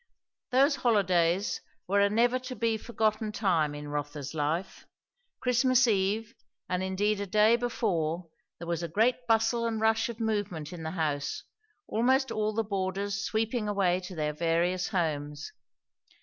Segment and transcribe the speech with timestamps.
[0.49, 4.87] Those holidays were a never to be forgotten time in Rotha's life.
[5.39, 6.33] Christmas eve,
[6.67, 8.27] and indeed a day before,
[8.57, 11.43] there was a great bustle and rush of movement in the house,
[11.87, 15.51] almost all the boarders sweeping away to their various homes.